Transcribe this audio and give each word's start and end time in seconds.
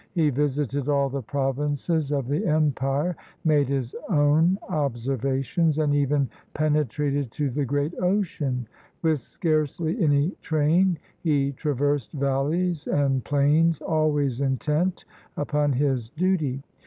He 0.15 0.31
visited 0.31 0.89
all 0.89 1.09
the 1.09 1.21
provinces 1.21 2.11
of 2.11 2.27
the 2.27 2.43
empire, 2.47 3.15
made 3.45 3.67
his 3.67 3.93
own 4.09 4.57
observations, 4.67 5.77
and 5.77 5.93
even 5.93 6.27
penetrated 6.55 7.29
to 7.33 7.51
the 7.51 7.65
great 7.65 7.93
ocean. 7.99 8.67
With 9.03 9.21
scarcely 9.21 10.01
any 10.01 10.31
train 10.41 10.97
he 11.19 11.51
traversed 11.51 12.13
valleys 12.13 12.87
and 12.87 13.23
plains, 13.23 13.79
always 13.79 14.41
intent 14.41 15.05
upon 15.37 15.73
his 15.73 16.09
duty. 16.09 16.63